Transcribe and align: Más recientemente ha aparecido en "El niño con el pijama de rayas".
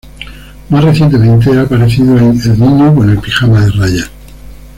Más 0.69 0.83
recientemente 0.83 1.55
ha 1.55 1.61
aparecido 1.61 2.17
en 2.17 2.31
"El 2.41 2.59
niño 2.59 2.95
con 2.95 3.07
el 3.07 3.19
pijama 3.19 3.61
de 3.61 3.69
rayas". 3.69 4.09